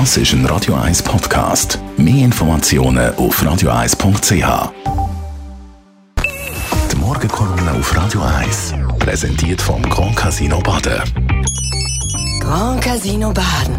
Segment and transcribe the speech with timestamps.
[0.00, 1.78] Das ist ein Radio 1 Podcast.
[1.96, 4.72] Mehr Informationen auf radio1.ch.
[6.90, 11.00] Die Morgenkolumne auf Radio 1 präsentiert vom Grand Casino Baden.
[12.40, 13.76] Grand Casino Baden.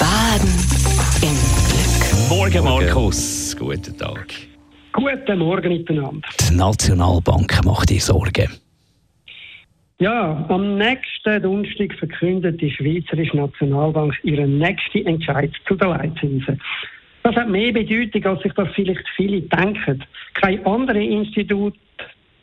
[0.00, 0.52] Baden
[1.22, 1.36] im
[1.68, 2.28] Glück.
[2.28, 3.56] Morgen, Markus.
[3.56, 4.34] Guten Tag.
[4.92, 6.28] Guten Morgen miteinander.
[6.40, 8.48] Die Nationalbank macht dir Sorgen.
[10.00, 16.58] Ja, am nächsten Donnerstag verkündet die Schweizerische Nationalbank ihren nächsten Entscheid zu den Leitzinsen.
[17.22, 20.02] Das hat mehr Bedeutung, als sich das vielleicht viele denken.
[20.32, 21.74] Kein andere Institut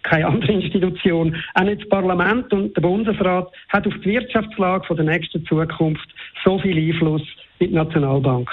[0.08, 5.06] keine andere Institution, auch nicht das Parlament und der Bundesrat, hat auf die Wirtschaftslage der
[5.06, 6.08] nächsten Zukunft
[6.44, 7.24] so viel Einfluss
[7.60, 8.50] wie die Nationalbank.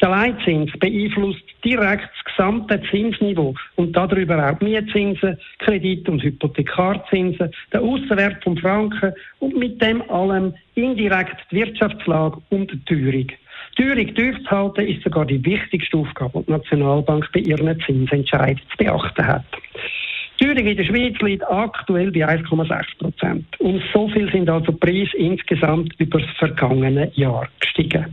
[0.00, 7.80] Der Leitzins beeinflusst direkt das gesamte Zinsniveau und darüber auch Mietzinsen, Kredit- und Hypothekarzinsen, den
[7.80, 13.28] Aussenwert vom Franken und mit dem allem indirekt die Wirtschaftslage und die Teuerung.
[13.78, 17.80] Die Teuerung tief zu halten ist sogar die wichtigste Aufgabe, die die Nationalbank bei ihren
[17.80, 19.44] Zinsentscheiden zu beachten hat.
[20.42, 23.46] Teuerung in der Schweiz liegt aktuell bei 1,6 Prozent.
[23.60, 28.06] Und so viel sind also Preise insgesamt über das vergangene Jahr gestiegen.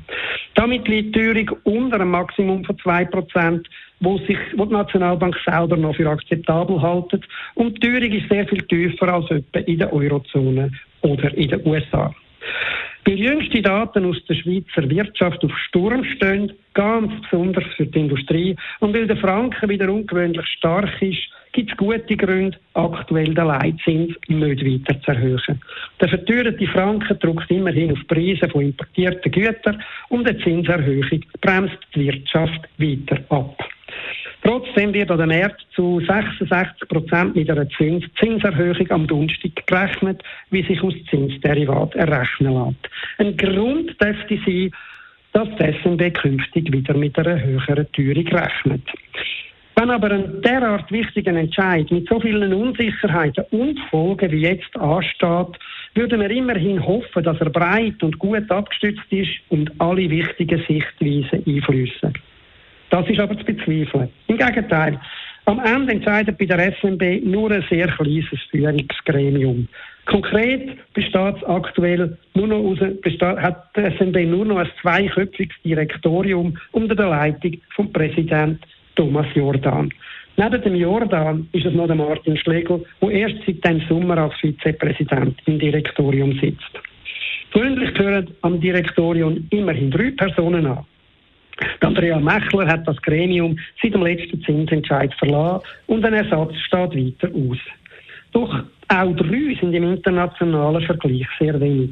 [0.54, 3.68] Damit liegt die Teuerung unter einem Maximum von 2 Prozent,
[4.00, 4.20] wo
[4.58, 7.20] wo die Nationalbank selber noch für akzeptabel hält.
[7.56, 11.66] Und die Teuerung ist sehr viel tiefer als etwa in der Eurozone oder in den
[11.66, 12.14] USA.
[13.06, 18.56] Weil jüngste Daten aus der Schweizer Wirtschaft auf Sturm stehen, ganz besonders für die Industrie,
[18.82, 24.16] und weil der Franken wieder ungewöhnlich stark ist, gibt es gute Gründe, aktuell den Leitzins
[24.28, 25.62] nicht weiter zu erhöhen.
[26.00, 32.08] Der verteuerte Franken drückt immerhin auf Preise von importierten Gütern und eine Zinserhöhung bremst die
[32.08, 33.58] Wirtschaft weiter ab.
[34.44, 40.24] Trotzdem wird an den Märkten zu 66 Prozent mit einer Zins Zinserhöhung am Donnerstag gerechnet,
[40.50, 42.90] wie sich aus Zinsderivat errechnen lässt.
[43.18, 44.72] Ein Grund dürfte sein,
[45.34, 48.82] dass die SNB künftig wieder mit einer höheren Teuerung rechnet.
[49.76, 55.58] Wenn aber ein derart wichtiger Entscheid mit so vielen Unsicherheiten und Folgen wie jetzt ansteht,
[55.96, 61.44] würden wir immerhin hoffen, dass er breit und gut abgestützt ist und alle wichtigen Sichtweisen
[61.48, 62.14] einflüssen.
[62.90, 64.10] Das ist aber zu bezweifeln.
[64.28, 65.00] Im Gegenteil,
[65.46, 69.68] am Ende entscheidet bei der SMB nur ein sehr kleines Führungsgremium.
[70.06, 75.56] Konkret besteht es aktuell nur noch aus, besteht, hat die SMB nur noch ein zweiköpfiges
[75.64, 78.60] Direktorium unter der Leitung vom Präsidenten
[79.00, 79.90] Thomas Jordan.
[80.36, 84.34] Neben dem Jordan ist es noch der Martin Schlegel, der erst seit dem Sommer als
[84.42, 86.74] Vizepräsident im Direktorium sitzt.
[87.54, 90.86] Gewöhnlich gehören am Direktorium immerhin drei Personen an.
[91.80, 97.34] Andrea Mechler hat das Gremium seit dem letzten Zinsentscheid verlassen und ein Ersatz steht weiter
[97.34, 97.58] aus.
[98.34, 101.92] Doch auch drei sind im internationalen Vergleich sehr wenig.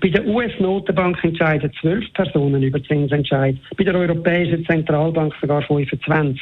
[0.00, 6.40] Bei der US-Notenbank entscheiden zwölf Personen über Zinsentscheid, bei der Europäischen Zentralbank sogar 25.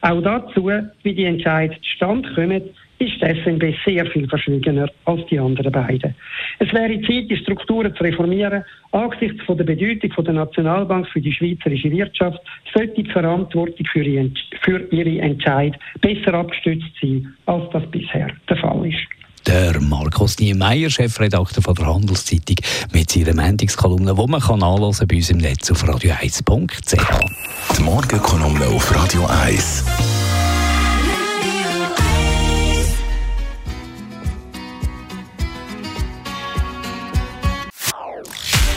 [0.00, 0.70] Auch dazu,
[1.04, 2.62] wie die Entscheidungen zustande kommen,
[2.98, 6.14] ist die SNB sehr viel verschwiegener als die anderen beiden.
[6.58, 8.64] Es wäre Zeit, die Strukturen zu reformieren.
[8.92, 12.40] Angesichts von der Bedeutung von der Nationalbank für die schweizerische Wirtschaft
[12.72, 14.30] sollte die Verantwortung für ihre,
[14.62, 19.23] für ihre Entscheid besser abgestützt sein, als das bisher der Fall ist.
[19.46, 22.56] Der Markus Niemeyer, Chefredakteur von der Handelszeitung,
[22.92, 27.76] mit seiner Mendungskolumne, die man kann anhören bei uns im Netz auf radio1.ch.
[27.76, 29.84] Die Morgenkolumne auf Radio 1.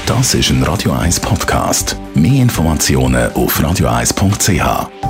[0.05, 1.97] Das ist ein Radio 1 Podcast.
[2.15, 5.06] Mehr Informationen auf radio1.ch.